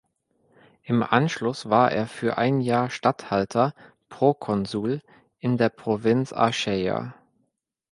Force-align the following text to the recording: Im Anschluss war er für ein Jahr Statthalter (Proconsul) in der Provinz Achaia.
Im 0.81 1.03
Anschluss 1.03 1.69
war 1.69 1.91
er 1.91 2.07
für 2.07 2.39
ein 2.39 2.59
Jahr 2.61 2.89
Statthalter 2.89 3.75
(Proconsul) 4.09 5.03
in 5.37 5.57
der 5.59 5.69
Provinz 5.69 6.33
Achaia. 6.33 7.13